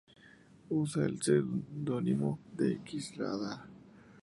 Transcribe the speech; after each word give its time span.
Usa 0.71 1.05
el 1.05 1.21
seudónimo 1.21 2.39
de 2.53 2.71
X 2.83 3.15
Randa. 3.17 3.67